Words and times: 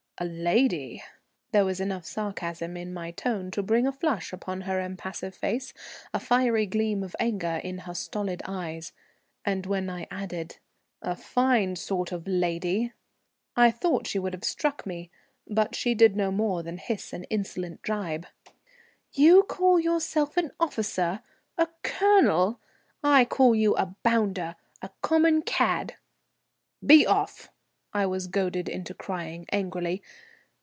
"A 0.17 0.21
lady!" 0.25 1.01
There 1.51 1.65
was 1.65 1.79
enough 1.79 2.05
sarcasm 2.05 2.77
in 2.77 2.93
my 2.93 3.09
tone 3.09 3.49
to 3.51 3.63
bring 3.63 3.87
a 3.87 3.91
flush 3.91 4.31
upon 4.31 4.61
her 4.61 4.79
impassive 4.79 5.33
face, 5.33 5.73
a 6.13 6.19
fierce 6.19 6.69
gleam 6.69 7.01
of 7.01 7.15
anger 7.19 7.59
in 7.63 7.79
her 7.79 7.95
stolid 7.95 8.43
eyes; 8.45 8.93
and 9.45 9.65
when 9.65 9.89
I 9.89 10.05
added, 10.11 10.59
"A 11.01 11.15
fine 11.15 11.75
sort 11.75 12.11
of 12.11 12.27
lady!" 12.27 12.93
I 13.55 13.71
thought 13.71 14.05
she 14.05 14.19
would 14.19 14.33
have 14.35 14.43
struck 14.43 14.85
me. 14.85 15.09
But 15.47 15.73
she 15.75 15.95
did 15.95 16.15
no 16.15 16.29
more 16.29 16.61
than 16.61 16.77
hiss 16.77 17.13
an 17.13 17.23
insolent 17.31 17.81
gibe. 17.81 18.27
"You 19.11 19.41
call 19.41 19.79
yourself 19.79 20.37
an 20.37 20.51
officer, 20.59 21.21
a 21.57 21.67
colonel? 21.81 22.59
I 23.03 23.25
call 23.25 23.55
you 23.55 23.73
a 23.75 23.95
bounder, 24.03 24.55
a 24.83 24.91
common 25.01 25.41
cad." 25.41 25.95
"Be 26.85 27.07
off!" 27.07 27.49
I 27.93 28.05
was 28.05 28.27
goaded 28.27 28.69
into 28.69 28.93
crying, 28.93 29.45
angrily. 29.51 30.01